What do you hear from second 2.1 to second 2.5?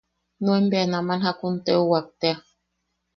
tea.